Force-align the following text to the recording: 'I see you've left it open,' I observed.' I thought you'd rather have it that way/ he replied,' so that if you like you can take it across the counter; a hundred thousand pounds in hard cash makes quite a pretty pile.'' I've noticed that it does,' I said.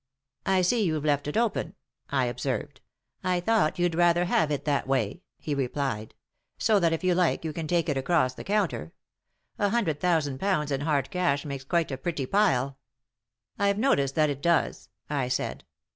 'I 0.57 0.63
see 0.63 0.83
you've 0.83 1.05
left 1.05 1.27
it 1.27 1.37
open,' 1.37 1.75
I 2.09 2.25
observed.' 2.25 2.81
I 3.23 3.39
thought 3.39 3.77
you'd 3.77 3.93
rather 3.93 4.25
have 4.25 4.49
it 4.49 4.65
that 4.65 4.87
way/ 4.87 5.21
he 5.37 5.53
replied,' 5.53 6.15
so 6.57 6.79
that 6.79 6.91
if 6.91 7.03
you 7.03 7.13
like 7.13 7.45
you 7.45 7.53
can 7.53 7.67
take 7.67 7.87
it 7.87 7.97
across 7.97 8.33
the 8.33 8.43
counter; 8.43 8.93
a 9.59 9.69
hundred 9.69 9.99
thousand 9.99 10.39
pounds 10.39 10.71
in 10.71 10.81
hard 10.81 11.11
cash 11.11 11.45
makes 11.45 11.63
quite 11.65 11.91
a 11.91 11.97
pretty 11.99 12.25
pile.'' 12.25 12.79
I've 13.59 13.77
noticed 13.77 14.15
that 14.15 14.31
it 14.31 14.41
does,' 14.41 14.89
I 15.07 15.27
said. 15.27 15.65